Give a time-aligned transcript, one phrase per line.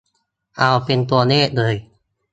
[0.57, 1.75] เอาเป็นตัวเลขเลย